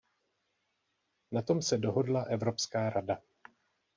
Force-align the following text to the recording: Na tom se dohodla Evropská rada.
Na 1.31 1.41
tom 1.41 1.61
se 1.61 1.77
dohodla 1.77 2.21
Evropská 2.23 2.89
rada. 2.89 3.21